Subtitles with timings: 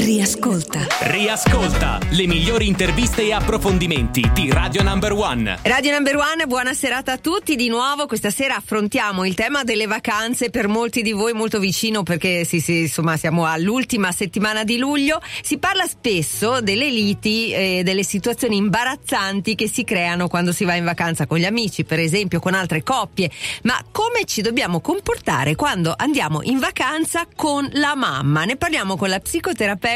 [0.00, 0.86] Riascolta.
[1.00, 5.58] Riascolta le migliori interviste e approfondimenti di Radio Number One.
[5.60, 7.54] Radio Number One, buona serata a tutti.
[7.54, 12.02] Di nuovo questa sera affrontiamo il tema delle vacanze per molti di voi molto vicino
[12.02, 15.20] perché sì, sì, insomma siamo all'ultima settimana di luglio.
[15.42, 20.76] Si parla spesso delle liti e delle situazioni imbarazzanti che si creano quando si va
[20.76, 23.30] in vacanza con gli amici, per esempio con altre coppie.
[23.64, 28.46] Ma come ci dobbiamo comportare quando andiamo in vacanza con la mamma?
[28.46, 29.88] Ne parliamo con la psicoterapeuta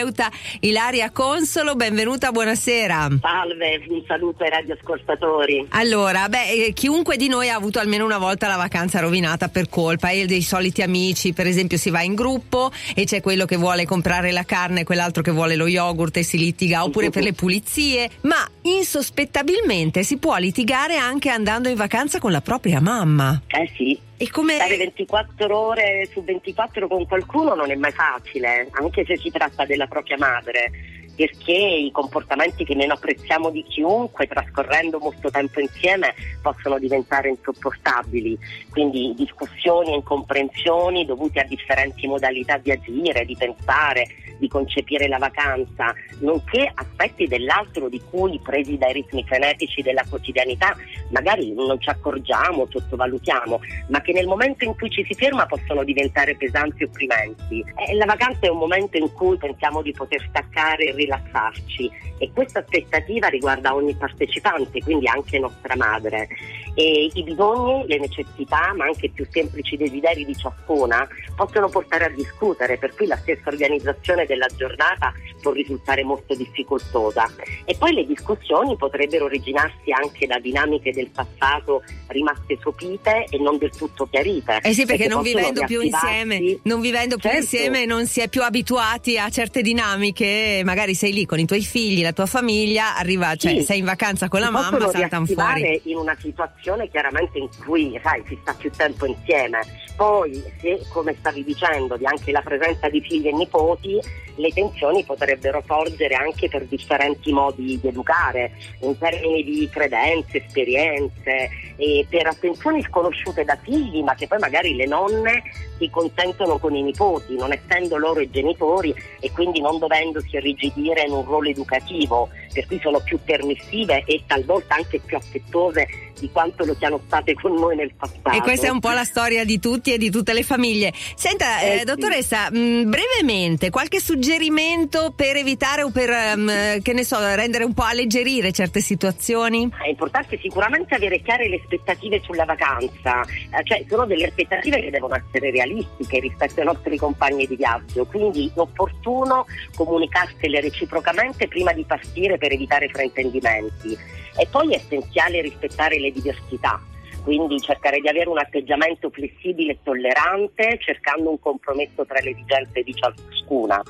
[0.61, 3.09] Ilaria Consolo, benvenuta, buonasera.
[3.21, 5.67] Salve, un saluto ai radioascoltatori.
[5.71, 9.69] Allora, beh, eh, chiunque di noi ha avuto almeno una volta la vacanza rovinata per
[9.69, 13.57] colpa e dei soliti amici, per esempio si va in gruppo e c'è quello che
[13.57, 17.23] vuole comprare la carne e quell'altro che vuole lo yogurt e si litiga, oppure per
[17.23, 23.43] le pulizie, ma insospettabilmente si può litigare anche andando in vacanza con la propria mamma.
[23.49, 24.13] Eh sì.
[24.25, 24.55] E come...
[24.55, 29.67] Stare 24 ore su 24 con qualcuno non è mai facile, anche se si tratta
[29.67, 30.71] della propria madre
[31.15, 38.39] perché i comportamenti che meno apprezziamo di chiunque trascorrendo molto tempo insieme possono diventare insopportabili,
[38.71, 44.07] quindi discussioni e incomprensioni dovute a differenti modalità di agire, di pensare,
[44.39, 50.77] di concepire la vacanza, nonché aspetti dell'altro di cui presi dai ritmi frenetici della quotidianità
[51.11, 55.85] magari non ci accorgiamo, sottovalutiamo, ma che nel momento in cui ci si ferma possono
[55.85, 57.65] diventare pesanti e opprimenti.
[57.89, 62.31] E la vacanza è un momento in cui pensiamo di poter staccare e rilassarci e
[62.33, 66.29] questa aspettativa riguarda ogni partecipante, quindi anche nostra madre.
[66.75, 72.07] E I bisogni, le necessità, ma anche i più semplici desideri di ciascuna possono portare
[72.07, 77.31] a discutere, per cui la stessa organizzazione della giornata può risultare molto difficoltosa.
[77.65, 83.59] E poi le discussioni potrebbero originarsi anche da dinamiche del passato rimaste sopite e non
[83.59, 84.61] del tutto chiarite.
[84.63, 87.45] Eh sì, perché non vivendo più insieme, non vivendo più Certo.
[87.45, 91.63] insieme non si è più abituati a certe dinamiche, magari sei lì con i tuoi
[91.63, 93.63] figli, la tua famiglia, arriva, cioè Sì.
[93.63, 95.81] sei in vacanza con la si mamma, possono saltano fuori.
[95.85, 99.61] in una situazione chiaramente in cui sai, si sta più tempo insieme.
[99.97, 103.99] Poi, se come stavi dicendo, di anche la presenza di figli e nipoti,
[104.37, 111.49] le tensioni potrebbero sorgere anche per differenti modi di educare, in termini di credenze, esperienze,
[111.77, 115.43] e per attenzioni sconosciute da figli, ma che poi magari le nonne
[115.79, 121.03] si consentono con i nipoti, non essendo loro i genitori e quindi non dovendosi irrigidire
[121.03, 125.87] in un ruolo educativo, per cui sono più permissive e talvolta anche più affettuose
[126.19, 128.31] di quanto lo siano state con noi nel passato.
[128.31, 130.93] E questa è un po' la storia di tutti e di tutte le famiglie.
[131.17, 131.85] Senta, Eh eh, sì.
[131.85, 137.75] dottoressa, mh, brevemente, qualche suggerimento per evitare o per, ehm, che ne so, rendere un
[137.75, 139.69] po' alleggerire certe situazioni?
[139.83, 144.91] È importante sicuramente avere chiare le aspettative sulla vacanza, Eh, cioè sono delle aspettative che
[144.91, 151.73] devono essere realistiche rispetto ai nostri compagni di viaggio, quindi è opportuno comunicarsele reciprocamente prima
[151.73, 153.97] di partire per evitare fraintendimenti.
[154.37, 156.79] E poi è essenziale rispettare le diversità.
[157.23, 162.83] Quindi cercare di avere un atteggiamento flessibile e tollerante, cercando un compromesso tra le esigenze
[162.83, 163.81] di ciascuna.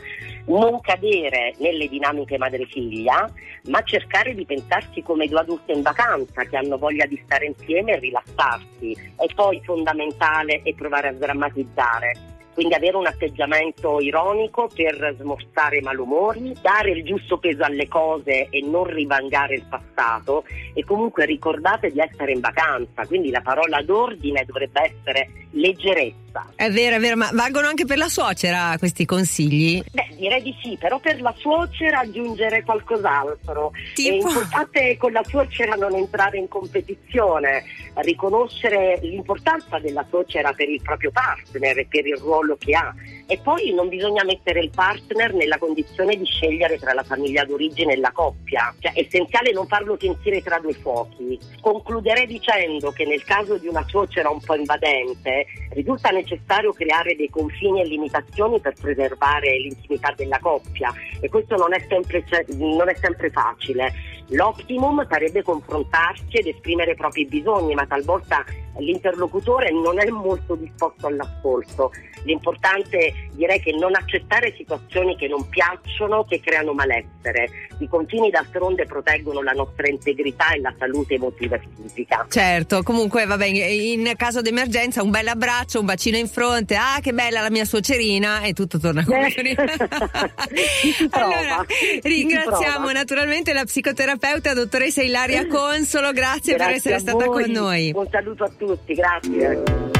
[0.46, 3.28] Non cadere nelle dinamiche madre-figlia,
[3.64, 7.94] ma cercare di pensarsi come due adulte in vacanza che hanno voglia di stare insieme
[7.94, 8.92] e rilassarsi.
[8.92, 12.33] E poi fondamentale è provare a sdrammatizzare.
[12.54, 18.48] Quindi avere un atteggiamento ironico per smorzare i malumori, dare il giusto peso alle cose
[18.48, 23.82] e non rivangare il passato e comunque ricordate di essere in vacanza, quindi la parola
[23.82, 26.52] d'ordine dovrebbe essere leggerezza.
[26.54, 29.82] È vero, è vero, ma valgono anche per la suocera questi consigli?
[29.92, 33.70] Beh, direi di sì, però per la suocera aggiungere qualcos'altro.
[33.72, 34.28] È Tipo?
[34.28, 37.64] importante con la suocera non entrare in competizione,
[37.96, 42.94] riconoscere l'importanza della suocera per il proprio partner e per il ruolo che ha.
[43.26, 47.94] E poi non bisogna mettere il partner nella condizione di scegliere tra la famiglia d'origine
[47.94, 48.74] e la coppia.
[48.78, 51.38] Cioè, è essenziale non farlo sentire tra due fuochi.
[51.60, 57.30] Concluderei dicendo che nel caso di una suocera un po' invadente risulta necessario creare dei
[57.30, 62.24] confini e limitazioni per preservare l'intimità della coppia e questo non è sempre,
[62.56, 63.92] non è sempre facile.
[64.28, 68.44] L'optimum sarebbe confrontarsi ed esprimere i propri bisogni, ma talvolta
[68.78, 71.90] l'interlocutore non è molto disposto all'ascolto.
[72.24, 77.48] L'importante direi che non accettare situazioni che non piacciono, che creano malessere.
[77.78, 82.26] I confini d'altronde proteggono la nostra integrità e la salute emotiva e fisica.
[82.28, 87.12] Certo, comunque vabbè, in caso d'emergenza un bel abbraccio, un bacino in fronte, ah che
[87.12, 89.64] bella la mia suocerina e tutto torna come prova,
[91.10, 91.64] allora,
[92.02, 97.42] ringraziamo naturalmente la psicoterapeuta dottoressa Ilaria Consolo, grazie, per essere stata voi.
[97.44, 97.92] con noi.
[97.94, 99.93] Un saluto a tutti, grazie.